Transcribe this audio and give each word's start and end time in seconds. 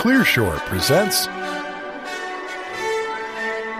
Clearshore 0.00 0.56
presents 0.60 1.26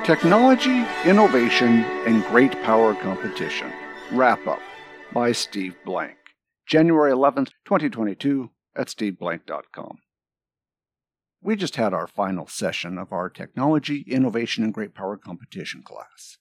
Technology, 0.06 0.84
Innovation, 1.08 1.82
and 2.06 2.22
Great 2.26 2.52
Power 2.62 2.94
Competition. 2.94 3.72
Wrap 4.12 4.46
Up 4.46 4.60
by 5.14 5.32
Steve 5.32 5.74
Blank. 5.86 6.18
January 6.66 7.10
11th, 7.10 7.52
2022 7.64 8.50
at 8.76 8.88
steveblank.com. 8.88 10.00
We 11.42 11.56
just 11.56 11.76
had 11.76 11.94
our 11.94 12.06
final 12.06 12.46
session 12.46 12.98
of 12.98 13.14
our 13.14 13.30
Technology, 13.30 14.04
Innovation, 14.06 14.62
and 14.62 14.74
Great 14.74 14.94
Power 14.94 15.16
Competition 15.16 15.82
class. 15.82 16.36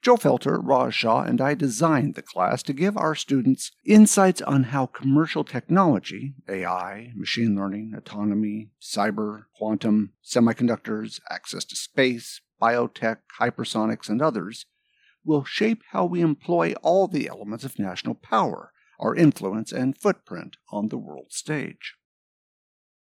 Joe 0.00 0.16
Felter, 0.16 0.60
Raj 0.62 0.94
Shah, 0.94 1.22
and 1.22 1.40
I 1.40 1.54
designed 1.54 2.14
the 2.14 2.22
class 2.22 2.62
to 2.64 2.72
give 2.72 2.96
our 2.96 3.16
students 3.16 3.72
insights 3.84 4.40
on 4.40 4.64
how 4.64 4.86
commercial 4.86 5.42
technology, 5.42 6.34
AI, 6.48 7.12
machine 7.16 7.56
learning, 7.56 7.94
autonomy, 7.96 8.70
cyber, 8.80 9.44
quantum, 9.56 10.12
semiconductors, 10.24 11.20
access 11.30 11.64
to 11.64 11.76
space, 11.76 12.40
biotech, 12.62 13.18
hypersonics, 13.40 14.08
and 14.08 14.22
others, 14.22 14.66
will 15.24 15.44
shape 15.44 15.82
how 15.90 16.04
we 16.04 16.20
employ 16.20 16.74
all 16.82 17.08
the 17.08 17.28
elements 17.28 17.64
of 17.64 17.78
national 17.78 18.14
power, 18.14 18.72
our 19.00 19.16
influence, 19.16 19.72
and 19.72 19.98
footprint 19.98 20.56
on 20.70 20.88
the 20.88 20.98
world 20.98 21.32
stage. 21.32 21.94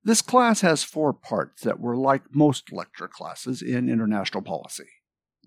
This 0.03 0.21
class 0.21 0.61
has 0.61 0.83
four 0.83 1.11
parts 1.11 1.63
that 1.63 1.80
were 1.80 1.97
like 1.97 2.35
most 2.35 2.71
lecture 2.71 3.07
classes 3.07 3.61
in 3.63 3.89
international 3.89 4.44
policy 4.44 4.89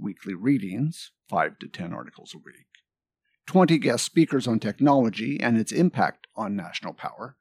weekly 0.00 0.34
readings, 0.34 1.12
5 1.28 1.58
to 1.60 1.68
10 1.68 1.92
articles 1.92 2.34
a 2.34 2.38
week, 2.38 2.66
20 3.46 3.78
guest 3.78 4.04
speakers 4.04 4.46
on 4.46 4.58
technology 4.58 5.40
and 5.40 5.56
its 5.56 5.72
impact 5.72 6.26
on 6.36 6.56
national 6.56 6.92
power, 6.92 7.36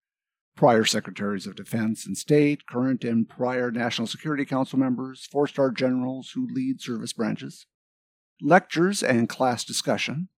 prior 0.55 0.85
secretaries 0.85 1.47
of 1.47 1.55
defense 1.55 2.05
and 2.05 2.17
state, 2.17 2.65
current 2.67 3.03
and 3.03 3.27
prior 3.27 3.71
National 3.71 4.07
Security 4.07 4.45
Council 4.45 4.79
members, 4.79 5.27
four 5.31 5.47
star 5.47 5.71
generals 5.71 6.31
who 6.33 6.47
lead 6.47 6.81
service 6.81 7.13
branches, 7.13 7.65
lectures 8.41 9.03
and 9.03 9.29
class 9.29 9.63
discussion, 9.63 10.29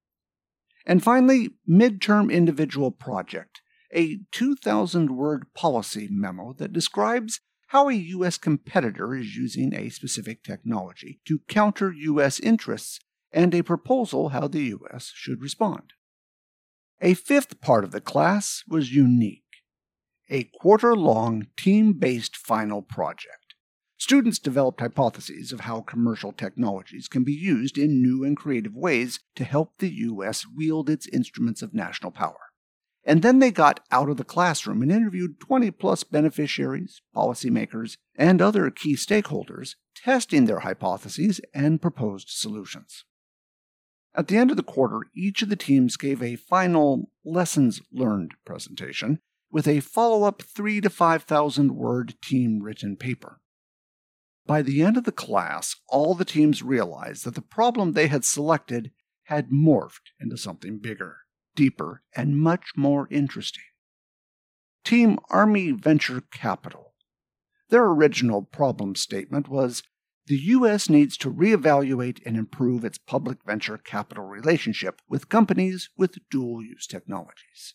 and 0.88 1.04
finally, 1.04 1.50
midterm 1.70 2.32
individual 2.32 2.92
project, 2.92 3.62
a 3.94 4.20
2,000 4.32 5.12
word 5.12 5.54
policy 5.54 6.08
memo 6.10 6.54
that 6.54 6.72
describes 6.72 7.42
how 7.68 7.90
a 7.90 7.94
U.S. 7.94 8.38
competitor 8.38 9.16
is 9.16 9.36
using 9.36 9.74
a 9.74 9.90
specific 9.90 10.44
technology 10.44 11.20
to 11.26 11.40
counter 11.48 11.92
U.S. 11.92 12.40
interests, 12.40 13.00
and 13.32 13.54
a 13.54 13.64
proposal 13.64 14.30
how 14.30 14.48
the 14.48 14.64
U.S. 14.64 15.12
should 15.14 15.42
respond. 15.42 15.94
A 17.02 17.14
fifth 17.14 17.62
part 17.62 17.84
of 17.84 17.92
the 17.92 18.02
class 18.02 18.64
was 18.68 18.94
unique 18.94 19.44
a 20.30 20.50
quarter 20.60 20.96
long 20.96 21.48
team 21.56 21.94
based 21.94 22.36
final 22.36 22.82
project. 22.82 23.56
Students 23.98 24.40
developed 24.40 24.82
hypotheses 24.82 25.52
of 25.52 25.62
how 25.62 25.82
commercial 25.82 26.32
technologies 26.32 27.08
can 27.08 27.24
be 27.24 27.34
used 27.34 27.78
in 27.78 28.02
new 28.02 28.24
and 28.24 28.38
creative 28.38 28.76
ways 28.76 29.20
to 29.36 29.44
help 29.44 29.74
the 29.80 29.90
U.S. 29.90 30.46
wield 30.56 30.90
its 30.90 31.08
instruments 31.08 31.62
of 31.62 31.74
national 31.74 32.12
power. 32.12 32.47
And 33.08 33.22
then 33.22 33.40
they 33.40 33.52
got 33.52 33.80
out 33.90 34.10
of 34.10 34.18
the 34.18 34.26
classroom 34.26 34.82
and 34.82 34.92
interviewed 34.92 35.40
20 35.40 35.72
plus 35.72 36.04
beneficiaries, 36.04 37.02
policymakers, 37.16 37.96
and 38.18 38.42
other 38.42 38.70
key 38.70 38.96
stakeholders, 38.96 39.76
testing 39.96 40.44
their 40.44 40.60
hypotheses 40.60 41.40
and 41.54 41.82
proposed 41.82 42.28
solutions. 42.30 43.06
At 44.14 44.28
the 44.28 44.36
end 44.36 44.52
of 44.52 44.58
the 44.58 44.64
quarter, 44.64 45.04
each 45.16 45.42
of 45.42 45.48
the 45.48 45.56
teams 45.56 45.96
gave 45.96 46.22
a 46.22 46.36
final 46.36 47.10
lessons 47.24 47.82
learned 47.94 48.34
presentation 48.44 49.20
with 49.50 49.70
a 49.70 49.80
follow 49.80 50.28
up 50.28 50.42
3 50.42 50.82
to 50.82 50.90
5,000 50.90 51.78
word 51.78 52.16
team 52.22 52.62
written 52.62 52.98
paper. 52.98 53.40
By 54.46 54.62
the 54.62 54.82
end 54.82 54.98
of 54.98 55.06
the 55.06 55.14
class, 55.14 55.78
all 55.88 56.14
the 56.14 56.26
teams 56.26 56.62
realized 56.62 57.24
that 57.24 57.36
the 57.36 57.42
problem 57.42 57.94
they 57.94 58.08
had 58.08 58.26
selected 58.26 58.92
had 59.26 59.50
morphed 59.50 60.12
into 60.20 60.36
something 60.36 60.80
bigger 60.80 61.20
deeper, 61.58 62.04
and 62.16 62.40
much 62.40 62.72
more 62.78 63.10
interesting. 63.12 63.64
Team 64.86 65.20
Army 65.30 65.72
Venture 65.72 66.22
Capital. 66.32 66.94
Their 67.70 67.84
original 67.84 68.44
problem 68.44 68.96
statement 68.96 69.50
was 69.50 69.84
the 70.28 70.38
U.S. 70.38 70.90
needs 70.90 71.18
to 71.18 71.34
reevaluate 71.34 72.26
and 72.26 72.38
improve 72.38 72.86
its 72.86 72.98
public 72.98 73.40
venture 73.46 73.78
capital 73.78 74.24
relationship 74.24 75.02
with 75.10 75.28
companies 75.28 75.90
with 75.98 76.20
dual 76.30 76.64
use 76.64 76.88
technologies. 76.88 77.74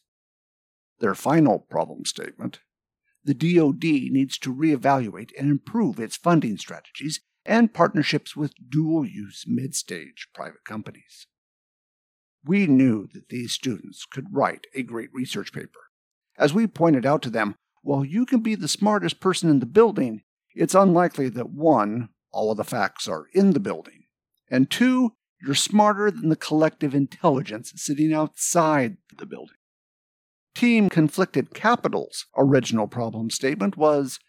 Their 1.01 1.15
final 1.15 1.59
problem 1.59 2.07
statement 2.07 2.61
the 3.25 3.35
DoD 3.35 3.85
needs 4.11 4.37
to 4.39 4.53
reevaluate 4.53 5.31
and 5.39 5.49
improve 5.49 6.01
its 6.01 6.17
funding 6.17 6.59
strategies 6.59 7.21
and 7.45 7.73
partnerships 7.73 8.35
with 8.35 8.53
dual 8.69 9.07
use 9.07 9.45
mid 9.47 9.75
stage 9.75 10.29
private 10.35 10.65
companies. 10.65 11.27
We 12.45 12.67
knew 12.67 13.09
that 13.15 13.29
these 13.29 13.53
students 13.53 14.05
could 14.05 14.27
write 14.35 14.67
a 14.75 14.83
great 14.83 15.11
research 15.13 15.53
paper. 15.53 15.79
As 16.37 16.53
we 16.53 16.67
pointed 16.67 17.07
out 17.07 17.23
to 17.23 17.31
them, 17.31 17.57
while 17.83 18.05
you 18.05 18.27
can 18.27 18.41
be 18.41 18.55
the 18.55 18.69
smartest 18.69 19.21
person 19.21 19.49
in 19.49 19.61
the 19.61 19.67
building, 19.67 20.23
it's 20.55 20.75
unlikely 20.75 21.29
that 21.31 21.51
one, 21.51 22.09
all 22.33 22.51
of 22.51 22.57
the 22.57 22.65
facts 22.65 23.09
are 23.09 23.27
in 23.33 23.53
the 23.53 23.61
building, 23.61 24.05
and 24.51 24.71
two, 24.71 25.13
you're 25.41 25.55
smarter 25.55 26.11
than 26.11 26.29
the 26.29 26.37
collective 26.37 26.95
intelligence 26.95 27.73
sitting 27.77 28.13
outside 28.13 28.97
the 29.17 29.27
building. 29.27 29.57
Team 30.55 30.89
Conflicted 30.89 31.55
Capital's 31.55 32.27
original 32.37 32.87
problem 32.87 33.31
statement 33.31 33.77
was 33.77 34.21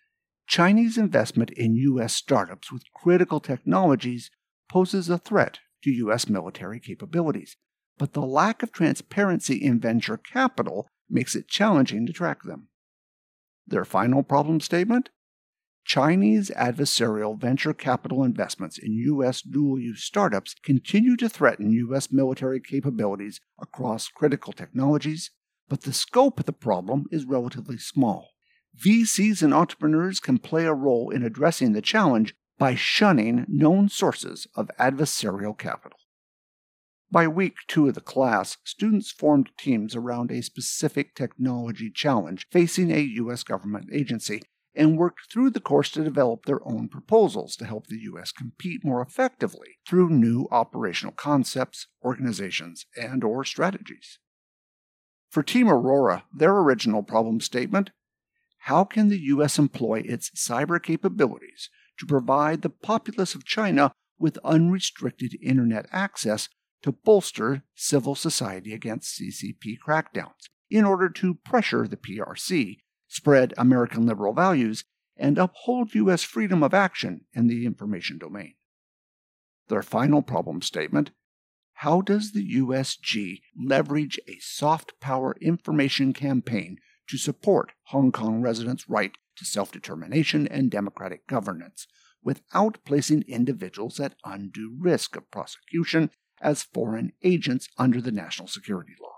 Chinese 0.47 0.97
investment 0.97 1.51
in 1.51 1.75
U.S. 1.75 2.13
startups 2.13 2.71
with 2.71 2.91
critical 2.93 3.39
technologies 3.39 4.31
poses 4.69 5.09
a 5.09 5.17
threat 5.17 5.59
to 5.83 5.91
U.S. 5.91 6.29
military 6.29 6.79
capabilities 6.79 7.57
but 7.97 8.13
the 8.13 8.21
lack 8.21 8.63
of 8.63 8.71
transparency 8.71 9.55
in 9.55 9.79
venture 9.79 10.17
capital 10.17 10.87
makes 11.09 11.35
it 11.35 11.47
challenging 11.47 12.05
to 12.05 12.13
track 12.13 12.43
them. 12.43 12.67
Their 13.67 13.85
final 13.85 14.23
problem 14.23 14.59
statement 14.59 15.09
Chinese 15.85 16.49
adversarial 16.51 17.37
venture 17.37 17.73
capital 17.73 18.23
investments 18.23 18.77
in 18.77 18.93
U.S. 18.93 19.41
dual 19.41 19.77
use 19.77 20.03
startups 20.03 20.55
continue 20.63 21.17
to 21.17 21.27
threaten 21.27 21.71
U.S. 21.71 22.11
military 22.11 22.61
capabilities 22.61 23.41
across 23.61 24.07
critical 24.07 24.53
technologies, 24.53 25.31
but 25.67 25.81
the 25.81 25.91
scope 25.91 26.39
of 26.39 26.45
the 26.45 26.53
problem 26.53 27.05
is 27.11 27.25
relatively 27.25 27.77
small. 27.77 28.29
VCs 28.77 29.43
and 29.43 29.53
entrepreneurs 29.53 30.19
can 30.19 30.39
play 30.39 30.65
a 30.65 30.73
role 30.73 31.09
in 31.09 31.23
addressing 31.23 31.73
the 31.73 31.81
challenge 31.81 32.33
by 32.57 32.75
shunning 32.75 33.45
known 33.47 33.89
sources 33.89 34.47
of 34.55 34.71
adversarial 34.79 35.57
capital. 35.57 35.99
By 37.13 37.27
week 37.27 37.57
two 37.67 37.87
of 37.87 37.93
the 37.93 38.01
class, 38.01 38.57
students 38.63 39.11
formed 39.11 39.51
teams 39.55 39.95
around 39.95 40.31
a 40.31 40.41
specific 40.41 41.13
technology 41.13 41.91
challenge 41.91 42.47
facing 42.49 42.89
a 42.89 43.01
U.S. 43.21 43.43
government 43.43 43.87
agency 43.93 44.41
and 44.73 44.97
worked 44.97 45.31
through 45.31 45.51
the 45.51 45.59
course 45.59 45.91
to 45.91 46.03
develop 46.03 46.45
their 46.45 46.67
own 46.67 46.89
proposals 46.89 47.55
to 47.57 47.67
help 47.67 47.85
the 47.85 47.99
U.S. 47.99 48.31
compete 48.31 48.83
more 48.83 48.99
effectively 48.99 49.77
through 49.87 50.09
new 50.09 50.47
operational 50.49 51.13
concepts, 51.13 51.85
organizations, 52.03 52.87
and 52.97 53.23
or 53.23 53.45
strategies. 53.45 54.17
For 55.29 55.43
Team 55.43 55.69
Aurora, 55.69 56.23
their 56.35 56.57
original 56.57 57.03
problem 57.03 57.41
statement, 57.41 57.91
how 58.61 58.85
can 58.85 59.09
the 59.09 59.19
U.S. 59.19 59.59
employ 59.59 60.01
its 60.03 60.31
cyber 60.31 60.81
capabilities 60.81 61.69
to 61.99 62.07
provide 62.07 62.63
the 62.63 62.71
populace 62.71 63.35
of 63.35 63.45
China 63.45 63.91
with 64.17 64.39
unrestricted 64.43 65.37
internet 65.43 65.85
access 65.91 66.49
to 66.83 66.91
bolster 66.91 67.63
civil 67.73 68.13
society 68.13 68.73
against 68.73 69.19
CCP 69.19 69.77
crackdowns 69.85 70.49
in 70.69 70.85
order 70.85 71.09
to 71.09 71.35
pressure 71.35 71.87
the 71.87 71.97
PRC, 71.97 72.79
spread 73.07 73.53
American 73.57 74.05
liberal 74.05 74.33
values, 74.33 74.83
and 75.15 75.37
uphold 75.37 75.95
U.S. 75.95 76.23
freedom 76.23 76.63
of 76.63 76.73
action 76.73 77.21
in 77.33 77.47
the 77.47 77.65
information 77.65 78.17
domain. 78.17 78.55
Their 79.69 79.83
final 79.83 80.21
problem 80.21 80.61
statement 80.61 81.11
How 81.75 82.01
does 82.01 82.31
the 82.31 82.55
USG 82.55 83.41
leverage 83.57 84.19
a 84.27 84.37
soft 84.39 84.99
power 84.99 85.35
information 85.41 86.13
campaign 86.13 86.77
to 87.07 87.17
support 87.17 87.71
Hong 87.87 88.11
Kong 88.11 88.41
residents' 88.41 88.89
right 88.89 89.11
to 89.37 89.45
self 89.45 89.71
determination 89.71 90.47
and 90.47 90.69
democratic 90.69 91.27
governance 91.27 91.87
without 92.23 92.79
placing 92.85 93.23
individuals 93.23 93.99
at 93.99 94.15
undue 94.23 94.75
risk 94.79 95.15
of 95.15 95.29
prosecution 95.29 96.09
as 96.43 96.61
foreign 96.61 97.13
agents 97.23 97.67
under 97.77 97.99
the 97.99 98.11
national 98.11 98.47
security 98.47 98.93
law. 99.01 99.09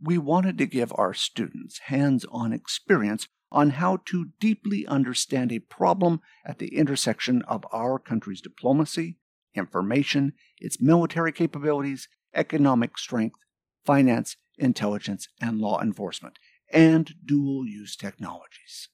We 0.00 0.16
wanted 0.16 0.56
to 0.58 0.66
give 0.66 0.92
our 0.94 1.12
students 1.12 1.80
hands 1.86 2.24
on 2.30 2.52
experience 2.52 3.26
on 3.50 3.70
how 3.70 3.98
to 4.06 4.30
deeply 4.38 4.86
understand 4.86 5.50
a 5.50 5.58
problem 5.58 6.20
at 6.44 6.58
the 6.58 6.76
intersection 6.76 7.42
of 7.42 7.64
our 7.72 7.98
country's 7.98 8.40
diplomacy, 8.40 9.16
information, 9.54 10.34
its 10.58 10.80
military 10.80 11.32
capabilities, 11.32 12.08
economic 12.34 12.96
strength, 12.96 13.40
finance, 13.84 14.36
intelligence, 14.58 15.28
and 15.40 15.58
law 15.58 15.80
enforcement, 15.80 16.38
and 16.72 17.14
dual 17.24 17.66
use 17.66 17.96
technologies. 17.96 18.88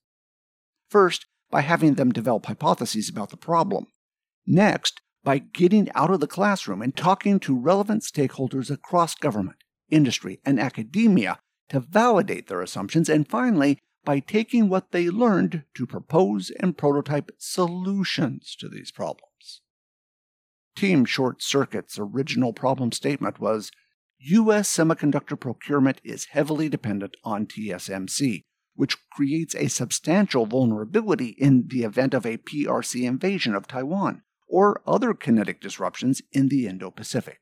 First, 0.89 1.27
by 1.51 1.61
having 1.63 1.95
them 1.95 2.13
develop 2.13 2.47
hypotheses 2.47 3.09
about 3.09 3.31
the 3.31 3.37
problem. 3.37 3.87
Next, 4.47 5.01
by 5.25 5.39
getting 5.39 5.91
out 5.95 6.11
of 6.11 6.21
the 6.21 6.27
classroom 6.27 6.83
and 6.83 6.95
talking 6.95 7.41
to 7.41 7.59
relevant 7.59 8.03
stakeholders 8.03 8.71
across 8.71 9.15
government, 9.15 9.57
industry, 9.91 10.39
and 10.45 10.61
academia 10.61 11.39
to 11.71 11.81
validate 11.81 12.47
their 12.47 12.61
assumptions. 12.61 13.09
And 13.09 13.27
finally, 13.27 13.79
by 14.05 14.21
taking 14.21 14.69
what 14.69 14.93
they 14.93 15.09
learned 15.09 15.65
to 15.75 15.87
propose 15.87 16.53
and 16.61 16.77
prototype 16.77 17.31
solutions 17.39 18.55
to 18.61 18.69
these 18.69 18.93
problems. 18.93 19.63
Team 20.77 21.07
Short 21.07 21.43
Circuit's 21.43 21.99
original 21.99 22.53
problem 22.53 22.93
statement 22.93 23.41
was 23.41 23.71
U.S. 24.19 24.75
semiconductor 24.75 25.39
procurement 25.39 26.01
is 26.05 26.27
heavily 26.27 26.69
dependent 26.69 27.17
on 27.25 27.47
TSMC, 27.47 28.43
which 28.75 28.99
creates 29.11 29.55
a 29.55 29.69
substantial 29.69 30.45
vulnerability 30.45 31.29
in 31.39 31.69
the 31.69 31.85
event 31.85 32.13
of 32.13 32.27
a 32.27 32.39
PRC 32.39 33.05
invasion 33.05 33.55
of 33.55 33.67
Taiwan 33.67 34.23
or 34.47 34.81
other 34.87 35.15
kinetic 35.15 35.61
disruptions 35.61 36.23
in 36.33 36.49
the 36.49 36.67
Indo 36.67 36.91
Pacific. 36.91 37.41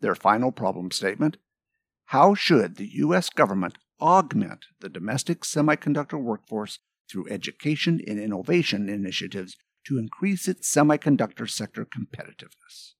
Their 0.00 0.14
final 0.14 0.52
problem 0.52 0.90
statement 0.90 1.36
How 2.06 2.34
should 2.34 2.76
the 2.76 2.88
U.S. 2.94 3.30
government 3.30 3.78
augment 4.00 4.66
the 4.80 4.88
domestic 4.88 5.42
semiconductor 5.42 6.20
workforce 6.20 6.78
through 7.10 7.28
education 7.30 8.00
and 8.06 8.18
innovation 8.18 8.88
initiatives 8.88 9.56
to 9.86 9.98
increase 9.98 10.48
its 10.48 10.72
semiconductor 10.72 11.48
sector 11.48 11.86
competitiveness? 11.86 12.94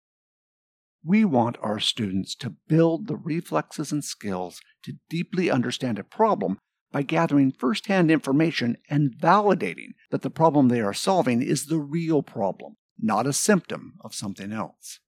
We 1.04 1.24
want 1.24 1.58
our 1.60 1.80
students 1.80 2.34
to 2.36 2.54
build 2.66 3.06
the 3.06 3.16
reflexes 3.16 3.92
and 3.92 4.02
skills 4.02 4.60
to 4.84 4.94
deeply 5.10 5.50
understand 5.50 5.98
a 5.98 6.04
problem 6.04 6.58
by 6.94 7.02
gathering 7.02 7.50
firsthand 7.50 8.08
information 8.08 8.76
and 8.88 9.16
validating 9.16 9.94
that 10.12 10.22
the 10.22 10.30
problem 10.30 10.68
they 10.68 10.80
are 10.80 10.94
solving 10.94 11.42
is 11.42 11.66
the 11.66 11.80
real 11.80 12.22
problem, 12.22 12.76
not 12.96 13.26
a 13.26 13.32
symptom 13.32 13.94
of 14.02 14.14
something 14.14 14.52
else. 14.52 15.00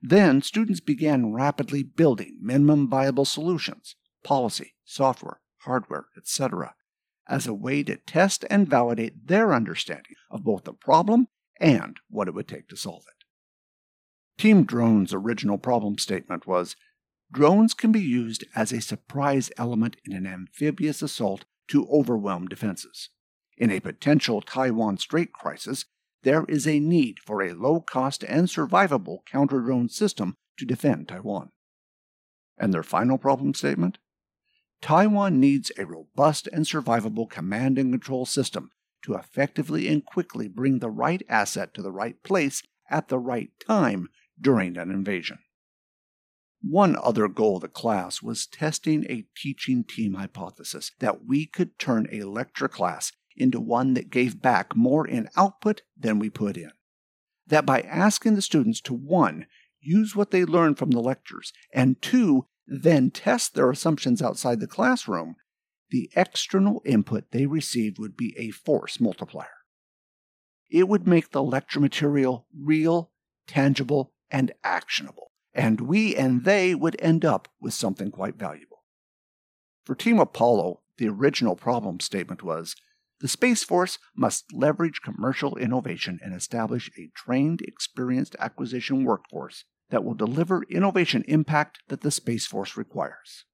Then 0.00 0.40
students 0.40 0.78
began 0.78 1.32
rapidly 1.32 1.82
building 1.82 2.38
minimum 2.40 2.88
viable 2.88 3.24
solutions, 3.24 3.96
policy, 4.22 4.74
software, 4.84 5.40
hardware, 5.62 6.06
etc., 6.16 6.76
as 7.28 7.48
a 7.48 7.54
way 7.54 7.82
to 7.82 7.96
test 7.96 8.44
and 8.48 8.70
validate 8.70 9.26
their 9.26 9.52
understanding 9.52 10.14
of 10.30 10.44
both 10.44 10.62
the 10.62 10.72
problem 10.72 11.26
and 11.58 11.96
what 12.08 12.28
it 12.28 12.34
would 12.34 12.46
take 12.46 12.68
to 12.68 12.76
solve 12.76 13.02
it. 13.08 14.40
Team 14.40 14.62
Drone's 14.62 15.12
original 15.12 15.58
problem 15.58 15.98
statement 15.98 16.46
was 16.46 16.76
Drones 17.32 17.72
can 17.72 17.92
be 17.92 18.00
used 18.00 18.44
as 18.54 18.72
a 18.72 18.82
surprise 18.82 19.50
element 19.56 19.96
in 20.04 20.12
an 20.12 20.26
amphibious 20.26 21.00
assault 21.00 21.46
to 21.68 21.88
overwhelm 21.88 22.46
defenses. 22.46 23.08
In 23.56 23.70
a 23.70 23.80
potential 23.80 24.42
Taiwan 24.42 24.98
Strait 24.98 25.32
crisis, 25.32 25.86
there 26.24 26.44
is 26.44 26.66
a 26.66 26.78
need 26.78 27.18
for 27.20 27.42
a 27.42 27.54
low 27.54 27.80
cost 27.80 28.22
and 28.22 28.48
survivable 28.48 29.24
counter 29.24 29.60
drone 29.60 29.88
system 29.88 30.36
to 30.58 30.66
defend 30.66 31.08
Taiwan. 31.08 31.50
And 32.58 32.74
their 32.74 32.82
final 32.82 33.16
problem 33.16 33.54
statement? 33.54 33.96
Taiwan 34.82 35.40
needs 35.40 35.72
a 35.78 35.86
robust 35.86 36.48
and 36.52 36.66
survivable 36.66 37.30
command 37.30 37.78
and 37.78 37.92
control 37.92 38.26
system 38.26 38.70
to 39.04 39.14
effectively 39.14 39.88
and 39.88 40.04
quickly 40.04 40.48
bring 40.48 40.80
the 40.80 40.90
right 40.90 41.22
asset 41.30 41.72
to 41.74 41.82
the 41.82 41.92
right 41.92 42.22
place 42.22 42.62
at 42.90 43.08
the 43.08 43.18
right 43.18 43.50
time 43.58 44.10
during 44.38 44.76
an 44.76 44.90
invasion. 44.90 45.38
One 46.62 46.94
other 47.02 47.26
goal 47.26 47.56
of 47.56 47.62
the 47.62 47.68
class 47.68 48.22
was 48.22 48.46
testing 48.46 49.04
a 49.08 49.26
teaching 49.36 49.82
team 49.82 50.14
hypothesis 50.14 50.92
that 51.00 51.26
we 51.26 51.44
could 51.44 51.76
turn 51.76 52.06
a 52.12 52.22
lecture 52.22 52.68
class 52.68 53.10
into 53.36 53.58
one 53.58 53.94
that 53.94 54.10
gave 54.10 54.40
back 54.40 54.76
more 54.76 55.06
in 55.06 55.28
output 55.36 55.82
than 55.98 56.20
we 56.20 56.30
put 56.30 56.56
in. 56.56 56.70
That 57.48 57.66
by 57.66 57.80
asking 57.80 58.36
the 58.36 58.42
students 58.42 58.80
to 58.82 58.94
one, 58.94 59.46
use 59.80 60.14
what 60.14 60.30
they 60.30 60.44
learned 60.44 60.78
from 60.78 60.90
the 60.90 61.00
lectures, 61.00 61.52
and 61.74 62.00
two, 62.00 62.46
then 62.64 63.10
test 63.10 63.54
their 63.54 63.70
assumptions 63.70 64.22
outside 64.22 64.60
the 64.60 64.68
classroom, 64.68 65.34
the 65.90 66.10
external 66.14 66.80
input 66.84 67.32
they 67.32 67.46
received 67.46 67.98
would 67.98 68.16
be 68.16 68.36
a 68.38 68.50
force 68.50 69.00
multiplier. 69.00 69.48
It 70.70 70.86
would 70.86 71.08
make 71.08 71.32
the 71.32 71.42
lecture 71.42 71.80
material 71.80 72.46
real, 72.56 73.10
tangible, 73.48 74.12
and 74.30 74.52
actionable 74.62 75.31
and 75.54 75.80
we 75.80 76.16
and 76.16 76.44
they 76.44 76.74
would 76.74 76.96
end 77.00 77.24
up 77.24 77.48
with 77.60 77.74
something 77.74 78.10
quite 78.10 78.36
valuable. 78.36 78.82
For 79.84 79.94
Team 79.94 80.18
Apollo, 80.18 80.80
the 80.98 81.08
original 81.08 81.56
problem 81.56 82.00
statement 82.00 82.42
was 82.42 82.76
the 83.20 83.28
Space 83.28 83.62
Force 83.62 83.98
must 84.16 84.52
leverage 84.52 85.00
commercial 85.02 85.56
innovation 85.56 86.18
and 86.22 86.34
establish 86.34 86.90
a 86.98 87.10
trained, 87.14 87.60
experienced 87.62 88.36
acquisition 88.38 89.04
workforce 89.04 89.64
that 89.90 90.04
will 90.04 90.14
deliver 90.14 90.64
innovation 90.70 91.24
impact 91.28 91.78
that 91.88 92.00
the 92.00 92.10
Space 92.10 92.46
Force 92.46 92.76
requires. 92.76 93.44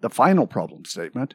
The 0.00 0.10
final 0.10 0.46
problem 0.46 0.84
statement 0.84 1.34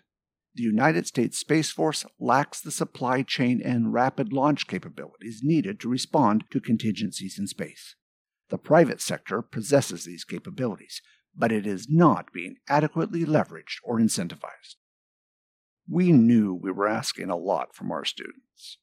the 0.58 0.64
United 0.64 1.06
States 1.06 1.38
Space 1.38 1.70
Force 1.70 2.04
lacks 2.20 2.60
the 2.62 2.72
supply 2.72 3.22
chain 3.22 3.62
and 3.64 3.94
rapid 3.94 4.34
launch 4.34 4.66
capabilities 4.66 5.42
needed 5.44 5.80
to 5.80 5.90
respond 5.90 6.46
to 6.50 6.60
contingencies 6.60 7.38
in 7.38 7.46
space. 7.46 7.96
The 8.50 8.58
private 8.58 9.02
sector 9.02 9.42
possesses 9.42 10.06
these 10.06 10.24
capabilities, 10.24 11.02
but 11.36 11.52
it 11.52 11.68
is 11.68 11.88
not 11.90 12.32
being 12.32 12.58
adequately 12.70 13.26
leveraged 13.26 13.78
or 13.84 14.00
incentivized. 14.00 14.76
We 15.90 16.12
knew 16.12 16.54
we 16.54 16.72
were 16.72 16.88
asking 16.88 17.30
a 17.30 17.36
lot 17.36 17.76
from 17.76 17.92
our 17.92 18.06
students. 18.06 18.78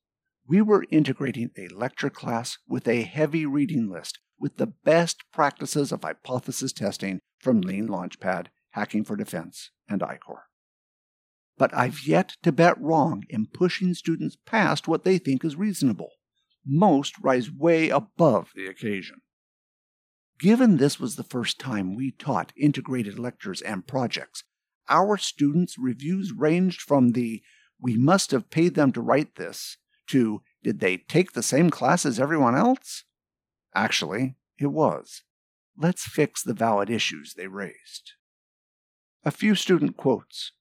We 0.47 0.61
were 0.61 0.87
integrating 0.91 1.51
a 1.57 1.69
lecture 1.69 2.11
class 2.11 2.59
with 2.69 2.87
a 2.87 3.03
heavy 3.03 3.47
reading 3.47 3.91
list 3.91 4.19
with 4.39 4.57
the 4.57 4.67
best 4.67 5.25
practices 5.33 5.93
of 5.93 6.03
hypothesis 6.03 6.73
testing 6.73 7.21
from 7.39 7.61
Lean 7.61 7.89
Launchpad, 7.89 8.49
Hacking 8.71 9.05
for 9.05 9.17
Defense, 9.17 9.71
and 9.89 10.03
I-Corps. 10.03 10.49
But 11.57 11.75
I've 11.75 12.07
yet 12.07 12.37
to 12.43 12.53
bet 12.53 12.81
wrong 12.81 13.25
in 13.31 13.47
pushing 13.47 13.95
students 13.95 14.37
past 14.45 14.89
what 14.89 15.05
they 15.05 15.19
think 15.19 15.45
is 15.45 15.57
reasonable. 15.57 16.11
Most 16.67 17.15
rise 17.23 17.51
way 17.51 17.91
above 17.91 18.51
the 18.55 18.67
occasion. 18.67 19.21
Given 20.39 20.77
this 20.77 20.99
was 20.99 21.17
the 21.17 21.23
first 21.23 21.59
time 21.59 21.95
we 21.95 22.11
taught 22.11 22.53
integrated 22.57 23.19
lectures 23.19 23.63
and 23.63 23.87
projects, 23.87 24.45
our 24.89 25.17
students' 25.17 25.79
reviews 25.79 26.33
ranged 26.33 26.81
from 26.81 27.13
the 27.13 27.43
we 27.81 27.97
must 27.97 28.31
have 28.31 28.51
paid 28.51 28.75
them 28.75 28.93
to 28.93 29.01
write 29.01 29.37
this 29.37 29.77
to 30.09 30.43
did 30.63 30.81
they 30.81 30.97
take 30.97 31.33
the 31.33 31.43
same 31.43 31.71
class 31.71 32.07
as 32.07 32.19
everyone 32.19 32.57
else? 32.57 33.05
Actually, 33.75 34.37
it 34.59 34.69
was. 34.69 35.23
Let's 35.77 36.07
fix 36.07 36.43
the 36.43 36.55
valid 36.55 36.89
issues 36.89 37.35
they 37.35 37.49
raised. 37.49 38.13
A 39.25 39.31
few 39.31 39.55
student 39.55 39.97
quotes. 39.97 40.53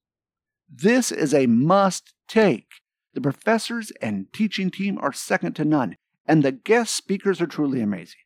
This 0.70 1.12
is 1.12 1.34
a 1.34 1.46
must 1.46 2.14
take. 2.28 2.82
The 3.14 3.22
professors 3.22 3.92
and 4.02 4.32
teaching 4.34 4.72
team 4.72 4.98
are 5.00 5.14
second 5.14 5.56
to 5.58 5.66
none, 5.66 5.98
and 6.26 6.42
the 6.42 6.52
guest 6.52 6.96
speakers 6.96 7.40
are 7.40 7.48
truly 7.48 7.80
amazing. 7.82 8.22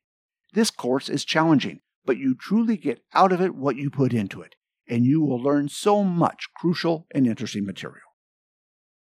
This 0.58 0.72
course 0.72 1.08
is 1.08 1.24
challenging, 1.24 1.82
but 2.04 2.18
you 2.18 2.34
truly 2.34 2.78
get 2.78 3.04
out 3.14 3.32
of 3.32 3.40
it 3.40 3.54
what 3.54 3.76
you 3.76 3.92
put 3.92 4.12
into 4.12 4.42
it, 4.42 4.56
and 4.90 5.06
you 5.06 5.22
will 5.22 5.40
learn 5.40 5.70
so 5.70 6.04
much 6.04 6.48
crucial 6.56 7.06
and 7.14 7.28
interesting 7.28 7.64
material. 7.64 8.08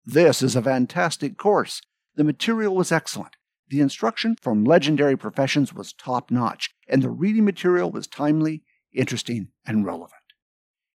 This 0.05 0.43
is 0.43 0.57
a 0.57 0.63
fantastic 0.63 1.39
course. 1.39 1.83
The 2.17 2.25
material 2.25 2.75
was 2.75 2.91
excellent. 2.91 3.37
The 3.69 3.79
instruction 3.79 4.35
from 4.43 4.65
legendary 4.65 5.17
professions 5.17 5.73
was 5.73 5.93
top 5.93 6.33
notch, 6.33 6.75
and 6.89 7.01
the 7.01 7.11
reading 7.11 7.45
material 7.45 7.93
was 7.93 8.09
timely, 8.09 8.65
interesting, 8.93 9.53
and 9.65 9.87
relevant. 9.87 10.15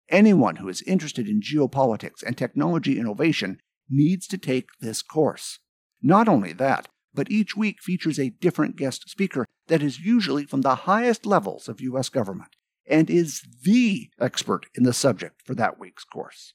Anyone 0.09 0.55
who 0.55 0.67
is 0.67 0.81
interested 0.81 1.27
in 1.27 1.41
geopolitics 1.41 2.23
and 2.25 2.35
technology 2.35 2.97
innovation 2.97 3.59
needs 3.87 4.25
to 4.25 4.39
take 4.39 4.69
this 4.79 5.03
course. 5.03 5.59
Not 6.01 6.27
only 6.27 6.53
that, 6.53 6.87
but 7.19 7.29
each 7.29 7.57
week 7.57 7.81
features 7.81 8.17
a 8.17 8.29
different 8.29 8.77
guest 8.77 9.09
speaker 9.09 9.45
that 9.67 9.83
is 9.83 9.99
usually 9.99 10.45
from 10.45 10.61
the 10.61 10.75
highest 10.87 11.25
levels 11.25 11.67
of 11.67 11.81
U.S. 11.81 12.07
government 12.07 12.55
and 12.87 13.09
is 13.09 13.41
the 13.63 14.09
expert 14.21 14.67
in 14.73 14.83
the 14.83 14.93
subject 14.93 15.41
for 15.43 15.53
that 15.53 15.77
week's 15.77 16.05
course. 16.05 16.53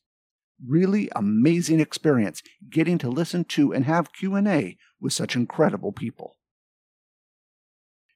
Really 0.67 1.11
amazing 1.15 1.81
experience 1.81 2.43
getting 2.71 2.97
to 2.97 3.11
listen 3.11 3.45
to 3.45 3.75
and 3.75 3.85
have 3.85 4.15
Q&A 4.15 4.79
with 4.99 5.13
such 5.13 5.37
incredible 5.37 5.93
people. 5.93 6.39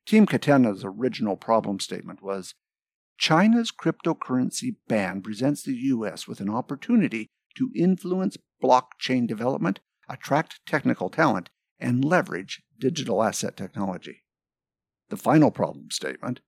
Team 0.06 0.24
Katena's 0.24 0.84
original 0.86 1.36
problem 1.36 1.78
statement 1.80 2.22
was 2.22 2.54
China's 3.18 3.70
cryptocurrency 3.70 4.76
ban 4.88 5.20
presents 5.20 5.64
the 5.64 5.74
U.S. 5.74 6.26
with 6.26 6.40
an 6.40 6.48
opportunity 6.48 7.26
to 7.58 7.70
influence 7.76 8.38
blockchain 8.64 9.28
development, 9.28 9.80
attract 10.08 10.60
technical 10.64 11.10
talent, 11.10 11.50
and 11.80 12.04
leverage 12.04 12.62
digital 12.78 13.22
asset 13.22 13.56
technology. 13.56 14.24
The 15.10 15.16
final 15.16 15.50
problem 15.50 15.90
statement 15.90 16.40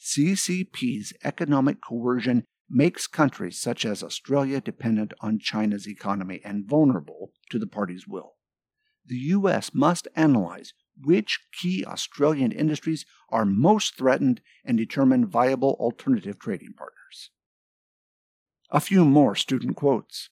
CCP's 0.00 1.12
economic 1.24 1.80
coercion 1.82 2.44
makes 2.68 3.06
countries 3.06 3.60
such 3.60 3.84
as 3.84 4.02
Australia 4.02 4.60
dependent 4.60 5.12
on 5.20 5.38
China's 5.40 5.88
economy 5.88 6.40
and 6.44 6.68
vulnerable 6.68 7.32
to 7.50 7.58
the 7.58 7.66
party's 7.66 8.06
will. 8.06 8.36
the 9.04 9.16
U.S. 9.16 9.74
must 9.74 10.06
analyze 10.14 10.72
which 11.02 11.40
key 11.52 11.84
Australian 11.84 12.52
industries 12.52 13.04
are 13.28 13.44
most 13.44 13.96
threatened 13.96 14.40
and 14.64 14.78
determine 14.78 15.26
viable 15.26 15.76
alternative 15.80 16.38
trading 16.38 16.72
partners. 16.76 17.30
A 18.70 18.80
few 18.80 19.04
more 19.04 19.34
student 19.34 19.76
quotes. 19.76 20.30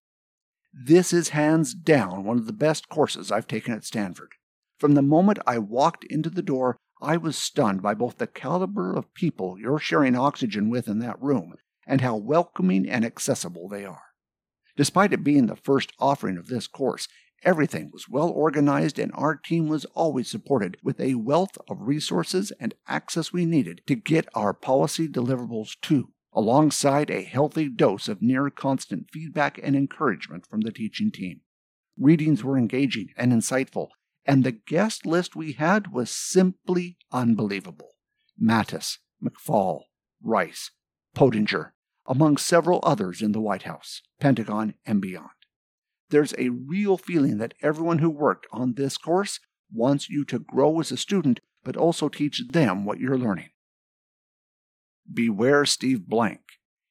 This 0.80 1.12
is 1.12 1.30
hands 1.30 1.74
down 1.74 2.22
one 2.22 2.38
of 2.38 2.46
the 2.46 2.52
best 2.52 2.88
courses 2.88 3.32
I've 3.32 3.48
taken 3.48 3.74
at 3.74 3.84
Stanford. 3.84 4.34
From 4.78 4.94
the 4.94 5.02
moment 5.02 5.40
I 5.44 5.58
walked 5.58 6.04
into 6.04 6.30
the 6.30 6.40
door, 6.40 6.76
I 7.02 7.16
was 7.16 7.36
stunned 7.36 7.82
by 7.82 7.94
both 7.94 8.18
the 8.18 8.28
caliber 8.28 8.94
of 8.94 9.12
people 9.12 9.58
you're 9.58 9.80
sharing 9.80 10.14
oxygen 10.14 10.70
with 10.70 10.86
in 10.86 11.00
that 11.00 11.20
room 11.20 11.54
and 11.84 12.00
how 12.00 12.14
welcoming 12.14 12.88
and 12.88 13.04
accessible 13.04 13.68
they 13.68 13.84
are. 13.84 14.04
Despite 14.76 15.12
it 15.12 15.24
being 15.24 15.46
the 15.46 15.56
first 15.56 15.92
offering 15.98 16.36
of 16.36 16.46
this 16.46 16.68
course, 16.68 17.08
everything 17.42 17.90
was 17.92 18.08
well 18.08 18.30
organized 18.30 19.00
and 19.00 19.10
our 19.16 19.34
team 19.34 19.66
was 19.66 19.84
always 19.96 20.30
supported 20.30 20.76
with 20.84 21.00
a 21.00 21.16
wealth 21.16 21.58
of 21.68 21.88
resources 21.88 22.52
and 22.60 22.76
access 22.86 23.32
we 23.32 23.46
needed 23.46 23.80
to 23.88 23.96
get 23.96 24.28
our 24.32 24.54
policy 24.54 25.08
deliverables 25.08 25.70
to 25.82 26.12
alongside 26.38 27.10
a 27.10 27.24
healthy 27.24 27.68
dose 27.68 28.06
of 28.06 28.22
near 28.22 28.48
constant 28.48 29.10
feedback 29.12 29.58
and 29.60 29.74
encouragement 29.74 30.46
from 30.46 30.60
the 30.60 30.70
teaching 30.70 31.10
team. 31.10 31.40
Readings 31.98 32.44
were 32.44 32.56
engaging 32.56 33.08
and 33.16 33.32
insightful, 33.32 33.88
and 34.24 34.44
the 34.44 34.52
guest 34.52 35.04
list 35.04 35.34
we 35.34 35.54
had 35.54 35.92
was 35.92 36.12
simply 36.12 36.96
unbelievable. 37.10 37.96
Mattis, 38.40 38.98
McFaul, 39.20 39.80
Rice, 40.22 40.70
Pottinger, 41.12 41.74
among 42.06 42.36
several 42.36 42.78
others 42.84 43.20
in 43.20 43.32
the 43.32 43.40
White 43.40 43.64
House, 43.64 44.02
Pentagon, 44.20 44.74
and 44.86 45.00
beyond. 45.00 45.30
There's 46.10 46.34
a 46.38 46.50
real 46.50 46.96
feeling 46.96 47.38
that 47.38 47.54
everyone 47.62 47.98
who 47.98 48.10
worked 48.10 48.46
on 48.52 48.74
this 48.74 48.96
course 48.96 49.40
wants 49.74 50.08
you 50.08 50.24
to 50.26 50.38
grow 50.38 50.78
as 50.78 50.92
a 50.92 50.96
student, 50.96 51.40
but 51.64 51.76
also 51.76 52.08
teach 52.08 52.44
them 52.52 52.84
what 52.84 53.00
you're 53.00 53.18
learning. 53.18 53.50
Beware 55.12 55.64
Steve 55.64 56.06
Blank. 56.06 56.40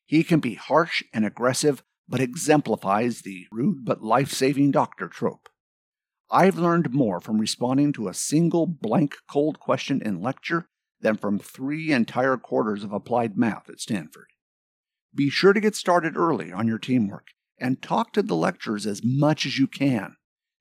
He 0.06 0.24
can 0.24 0.40
be 0.40 0.56
harsh 0.56 1.04
and 1.14 1.26
aggressive, 1.26 1.84
but 2.08 2.22
exemplifies 2.22 3.22
the 3.22 3.46
rude 3.52 3.84
but 3.84 4.02
life 4.02 4.32
saving 4.32 4.72
doctor 4.72 5.08
trope. 5.08 5.50
I've 6.30 6.58
learned 6.58 6.94
more 6.94 7.22
from 7.22 7.40
responding 7.40 7.94
to 7.94 8.08
a 8.08 8.14
single 8.14 8.66
blank 8.66 9.16
cold 9.30 9.60
question 9.60 10.02
in 10.02 10.22
lecture 10.22 10.68
than 11.00 11.16
from 11.16 11.40
three 11.40 11.92
entire 11.92 12.38
quarters 12.38 12.84
of 12.84 12.92
applied 12.92 13.38
math 13.38 13.70
at 13.70 13.80
Stanford. 13.80 14.28
Be 15.14 15.30
sure 15.30 15.54
to 15.54 15.62
get 15.62 15.76
started 15.76 16.18
early 16.18 16.52
on 16.52 16.68
your 16.68 16.80
teamwork 16.80 17.28
and 17.60 17.82
talk 17.82 18.14
to 18.14 18.22
the 18.22 18.36
lecturers 18.36 18.86
as 18.86 19.02
much 19.04 19.46
as 19.46 19.58
you 19.58 19.68
can. 19.68 20.16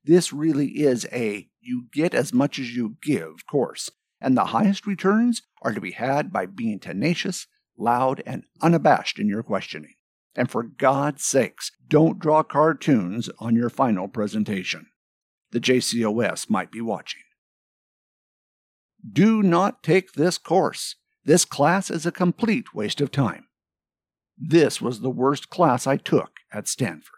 This 0.05 0.33
really 0.33 0.69
is 0.69 1.07
a 1.13 1.49
you 1.61 1.87
get 1.93 2.15
as 2.15 2.33
much 2.33 2.59
as 2.59 2.77
you 2.77 2.97
give 3.03 3.47
course, 3.51 3.91
and 4.27 4.37
the 4.37 4.47
highest 4.47 4.89
returns 4.89 5.43
are 5.63 5.73
to 5.73 5.81
be 5.81 5.93
had 5.93 6.33
by 6.33 6.47
being 6.47 6.81
tenacious, 6.81 7.47
loud, 7.79 8.21
and 8.27 8.43
unabashed 8.61 9.21
in 9.21 9.29
your 9.29 9.45
questioning. 9.45 9.95
And 10.35 10.51
for 10.51 10.65
God's 10.65 11.25
sakes, 11.25 11.71
don't 11.87 12.19
draw 12.19 12.43
cartoons 12.43 13.31
on 13.39 13.55
your 13.55 13.71
final 13.71 14.09
presentation. 14.09 14.89
The 15.53 15.61
JCOS 15.61 16.51
might 16.51 16.73
be 16.73 16.81
watching. 16.81 17.23
Do 19.09 19.45
not 19.45 19.85
take 19.85 20.15
this 20.15 20.39
course. 20.39 20.97
This 21.25 21.45
class 21.45 21.89
is 21.89 22.05
a 22.05 22.11
complete 22.11 22.75
waste 22.75 23.01
of 23.01 23.13
time. 23.13 23.47
This 24.37 24.83
was 24.83 25.03
the 25.03 25.09
worst 25.09 25.51
class 25.51 25.87
I 25.87 25.99
took 25.99 26.39
at 26.53 26.67
Stanford. 26.67 27.13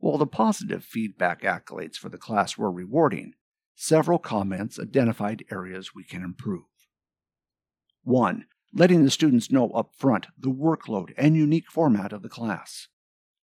While 0.00 0.18
the 0.18 0.26
positive 0.26 0.84
feedback 0.84 1.40
accolades 1.40 1.96
for 1.96 2.10
the 2.10 2.18
class 2.18 2.58
were 2.58 2.70
rewarding, 2.70 3.32
several 3.80 4.18
comments 4.18 4.78
identified 4.78 5.42
areas 5.50 5.94
we 5.94 6.04
can 6.04 6.22
improve. 6.22 6.64
1. 8.02 8.44
Letting 8.74 9.04
the 9.04 9.10
students 9.10 9.50
know 9.50 9.70
up 9.70 9.94
front 9.96 10.26
the 10.38 10.50
workload 10.50 11.14
and 11.16 11.34
unique 11.34 11.70
format 11.70 12.12
of 12.12 12.20
the 12.20 12.28
class. 12.28 12.88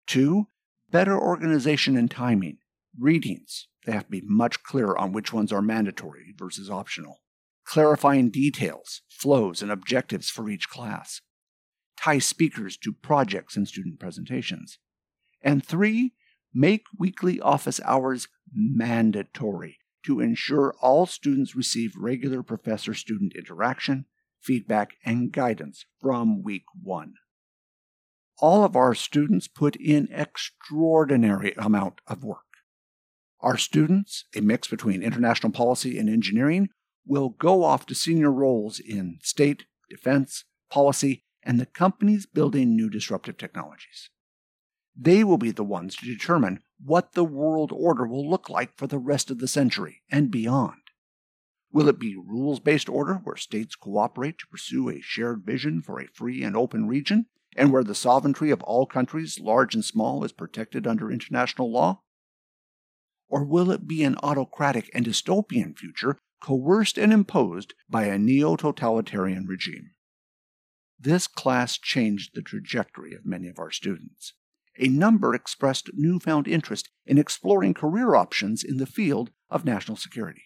2. 0.08 0.48
Better 0.90 1.16
organization 1.16 1.96
and 1.96 2.10
timing. 2.10 2.58
Readings. 2.98 3.68
They 3.86 3.92
have 3.92 4.06
to 4.06 4.10
be 4.10 4.22
much 4.24 4.64
clearer 4.64 4.98
on 4.98 5.12
which 5.12 5.32
ones 5.32 5.52
are 5.52 5.62
mandatory 5.62 6.34
versus 6.36 6.68
optional. 6.68 7.20
Clarifying 7.64 8.30
details, 8.30 9.02
flows, 9.08 9.62
and 9.62 9.70
objectives 9.70 10.30
for 10.30 10.50
each 10.50 10.68
class. 10.68 11.20
Tie 11.96 12.18
speakers 12.18 12.76
to 12.78 12.92
projects 12.92 13.56
and 13.56 13.68
student 13.68 14.00
presentations. 14.00 14.80
And 15.42 15.64
three, 15.64 16.14
make 16.52 16.86
weekly 16.98 17.40
office 17.40 17.80
hours 17.84 18.26
mandatory 18.52 19.78
to 20.04 20.20
ensure 20.20 20.74
all 20.80 21.06
students 21.06 21.56
receive 21.56 21.96
regular 21.96 22.42
professor 22.42 22.94
student 22.94 23.34
interaction, 23.36 24.06
feedback, 24.40 24.94
and 25.04 25.32
guidance 25.32 25.86
from 26.00 26.42
week 26.42 26.64
one. 26.82 27.14
All 28.38 28.64
of 28.64 28.76
our 28.76 28.94
students 28.94 29.48
put 29.48 29.76
in 29.76 30.08
extraordinary 30.12 31.54
amount 31.56 32.00
of 32.06 32.24
work. 32.24 32.40
Our 33.40 33.56
students, 33.56 34.24
a 34.34 34.40
mix 34.40 34.68
between 34.68 35.02
international 35.02 35.52
policy 35.52 35.98
and 35.98 36.08
engineering, 36.08 36.68
will 37.06 37.30
go 37.30 37.62
off 37.62 37.86
to 37.86 37.94
senior 37.94 38.32
roles 38.32 38.80
in 38.80 39.18
state, 39.22 39.64
defense, 39.90 40.44
policy, 40.70 41.24
and 41.42 41.60
the 41.60 41.66
companies 41.66 42.26
building 42.26 42.74
new 42.74 42.88
disruptive 42.88 43.36
technologies. 43.36 44.10
They 44.96 45.24
will 45.24 45.38
be 45.38 45.50
the 45.50 45.64
ones 45.64 45.96
to 45.96 46.06
determine 46.06 46.60
what 46.84 47.12
the 47.12 47.24
world 47.24 47.72
order 47.72 48.06
will 48.06 48.28
look 48.28 48.50
like 48.50 48.76
for 48.76 48.86
the 48.86 48.98
rest 48.98 49.30
of 49.30 49.38
the 49.38 49.48
century 49.48 50.02
and 50.10 50.30
beyond. 50.30 50.80
Will 51.72 51.88
it 51.88 51.98
be 51.98 52.14
rules 52.14 52.60
based 52.60 52.90
order 52.90 53.14
where 53.14 53.36
states 53.36 53.74
cooperate 53.74 54.38
to 54.38 54.46
pursue 54.46 54.90
a 54.90 55.00
shared 55.00 55.44
vision 55.44 55.80
for 55.80 55.98
a 55.98 56.06
free 56.08 56.44
and 56.44 56.54
open 56.54 56.86
region, 56.86 57.26
and 57.56 57.72
where 57.72 57.84
the 57.84 57.94
sovereignty 57.94 58.50
of 58.50 58.62
all 58.64 58.84
countries, 58.84 59.40
large 59.40 59.74
and 59.74 59.84
small, 59.84 60.24
is 60.24 60.32
protected 60.32 60.86
under 60.86 61.10
international 61.10 61.72
law? 61.72 62.02
Or 63.28 63.44
will 63.44 63.70
it 63.70 63.88
be 63.88 64.04
an 64.04 64.16
autocratic 64.22 64.90
and 64.92 65.06
dystopian 65.06 65.76
future 65.76 66.18
coerced 66.42 66.98
and 66.98 67.12
imposed 67.12 67.74
by 67.88 68.04
a 68.04 68.18
neo 68.18 68.56
totalitarian 68.56 69.46
regime? 69.46 69.92
This 70.98 71.26
class 71.26 71.78
changed 71.78 72.34
the 72.34 72.42
trajectory 72.42 73.14
of 73.14 73.24
many 73.24 73.48
of 73.48 73.58
our 73.58 73.70
students 73.70 74.34
a 74.78 74.88
number 74.88 75.34
expressed 75.34 75.90
newfound 75.94 76.48
interest 76.48 76.90
in 77.06 77.18
exploring 77.18 77.74
career 77.74 78.14
options 78.14 78.62
in 78.64 78.78
the 78.78 78.86
field 78.86 79.30
of 79.50 79.64
national 79.64 79.96
security. 79.96 80.44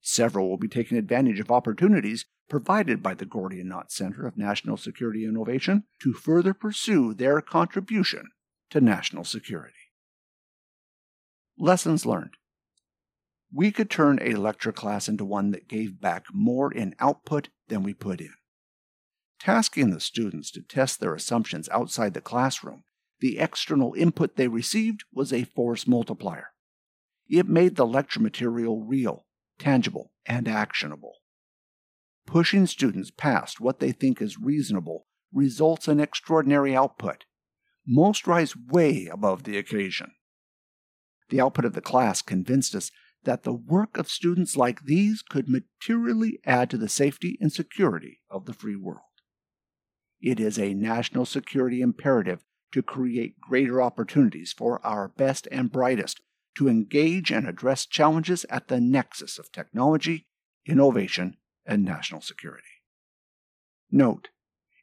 Several 0.00 0.48
will 0.48 0.58
be 0.58 0.68
taking 0.68 0.98
advantage 0.98 1.40
of 1.40 1.50
opportunities 1.50 2.26
provided 2.48 3.02
by 3.02 3.14
the 3.14 3.24
Gordian 3.24 3.68
Knot 3.68 3.90
Center 3.90 4.26
of 4.26 4.36
National 4.36 4.76
Security 4.76 5.24
Innovation 5.24 5.84
to 6.00 6.12
further 6.12 6.52
pursue 6.52 7.14
their 7.14 7.40
contribution 7.40 8.30
to 8.70 8.80
national 8.80 9.24
security. 9.24 9.74
Lessons 11.58 12.04
learned. 12.04 12.34
We 13.52 13.70
could 13.70 13.88
turn 13.88 14.18
a 14.20 14.34
lecture 14.34 14.72
class 14.72 15.08
into 15.08 15.24
one 15.24 15.52
that 15.52 15.68
gave 15.68 16.00
back 16.00 16.24
more 16.32 16.72
in 16.72 16.94
output 16.98 17.48
than 17.68 17.82
we 17.82 17.94
put 17.94 18.20
in. 18.20 18.34
Tasking 19.38 19.90
the 19.90 20.00
students 20.00 20.50
to 20.50 20.62
test 20.62 21.00
their 21.00 21.14
assumptions 21.14 21.68
outside 21.68 22.14
the 22.14 22.20
classroom 22.20 22.82
the 23.20 23.38
external 23.38 23.94
input 23.94 24.36
they 24.36 24.48
received 24.48 25.04
was 25.12 25.32
a 25.32 25.44
force 25.44 25.86
multiplier. 25.86 26.48
It 27.28 27.48
made 27.48 27.76
the 27.76 27.86
lecture 27.86 28.20
material 28.20 28.82
real, 28.82 29.26
tangible, 29.58 30.12
and 30.26 30.48
actionable. 30.48 31.14
Pushing 32.26 32.66
students 32.66 33.10
past 33.10 33.60
what 33.60 33.80
they 33.80 33.92
think 33.92 34.20
is 34.20 34.38
reasonable 34.38 35.06
results 35.32 35.88
in 35.88 36.00
extraordinary 36.00 36.74
output. 36.74 37.24
Most 37.86 38.26
rise 38.26 38.56
way 38.56 39.08
above 39.12 39.42
the 39.42 39.58
occasion. 39.58 40.12
The 41.28 41.40
output 41.40 41.64
of 41.64 41.74
the 41.74 41.80
class 41.80 42.22
convinced 42.22 42.74
us 42.74 42.90
that 43.24 43.42
the 43.42 43.52
work 43.52 43.96
of 43.98 44.08
students 44.08 44.56
like 44.56 44.84
these 44.84 45.22
could 45.22 45.48
materially 45.48 46.38
add 46.44 46.70
to 46.70 46.76
the 46.76 46.88
safety 46.88 47.38
and 47.40 47.52
security 47.52 48.20
of 48.30 48.44
the 48.44 48.52
free 48.52 48.76
world. 48.76 49.00
It 50.20 50.40
is 50.40 50.58
a 50.58 50.74
national 50.74 51.26
security 51.26 51.80
imperative 51.80 52.44
to 52.74 52.82
create 52.82 53.40
greater 53.40 53.80
opportunities 53.80 54.52
for 54.52 54.84
our 54.84 55.06
best 55.06 55.46
and 55.52 55.70
brightest 55.70 56.20
to 56.56 56.68
engage 56.68 57.30
and 57.30 57.46
address 57.46 57.86
challenges 57.86 58.44
at 58.50 58.66
the 58.66 58.80
nexus 58.80 59.38
of 59.38 59.52
technology, 59.52 60.26
innovation, 60.66 61.36
and 61.64 61.84
national 61.84 62.20
security. 62.20 62.64
Note, 63.92 64.30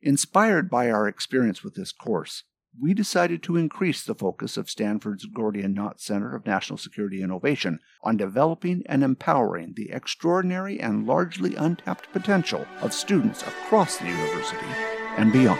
inspired 0.02 0.70
by 0.70 0.90
our 0.90 1.06
experience 1.06 1.66
with 1.66 1.76
this 1.76 1.92
course, 1.92 2.46
we 2.82 2.94
decided 2.94 3.44
to 3.44 3.58
increase 3.58 4.06
the 4.06 4.16
focus 4.16 4.56
of 4.56 4.70
Stanford's 4.70 5.26
Gordian 5.26 5.74
Knot 5.74 6.00
Center 6.00 6.34
of 6.34 6.46
National 6.46 6.78
Security 6.78 7.22
Innovation 7.22 7.80
on 8.04 8.16
developing 8.16 8.84
and 8.86 9.04
empowering 9.04 9.74
the 9.76 9.92
extraordinary 9.92 10.80
and 10.80 11.06
largely 11.06 11.56
untapped 11.56 12.10
potential 12.14 12.66
of 12.80 12.94
students 12.94 13.42
across 13.42 13.98
the 13.98 14.08
university 14.08 14.66
and 15.18 15.34
beyond. 15.34 15.60